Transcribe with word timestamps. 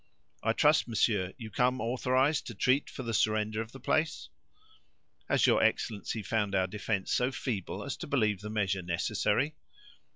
I 0.41 0.53
trust, 0.53 0.87
monsieur, 0.87 1.31
you 1.37 1.51
come 1.51 1.79
authorized 1.79 2.47
to 2.47 2.55
treat 2.55 2.89
for 2.89 3.03
the 3.03 3.13
surrender 3.13 3.61
of 3.61 3.71
the 3.71 3.79
place?" 3.79 4.29
"Has 5.29 5.45
your 5.45 5.61
excellency 5.61 6.23
found 6.23 6.55
our 6.55 6.65
defense 6.65 7.11
so 7.13 7.31
feeble 7.31 7.83
as 7.83 7.95
to 7.97 8.07
believe 8.07 8.41
the 8.41 8.49
measure 8.49 8.81
necessary?" 8.81 9.53